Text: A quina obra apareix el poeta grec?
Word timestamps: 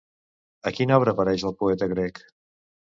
A 0.69 0.73
quina 0.79 0.97
obra 1.03 1.15
apareix 1.15 1.47
el 1.53 1.57
poeta 1.63 1.93
grec? 1.95 2.27